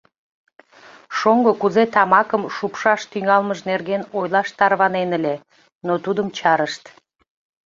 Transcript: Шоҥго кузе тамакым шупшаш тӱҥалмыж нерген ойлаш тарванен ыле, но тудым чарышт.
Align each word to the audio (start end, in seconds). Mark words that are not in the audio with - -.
Шоҥго 1.17 1.51
кузе 1.61 1.83
тамакым 1.93 2.43
шупшаш 2.55 3.01
тӱҥалмыж 3.11 3.59
нерген 3.69 4.01
ойлаш 4.17 4.49
тарванен 4.57 5.09
ыле, 5.17 5.35
но 5.87 5.93
тудым 6.03 6.27
чарышт. 6.37 6.83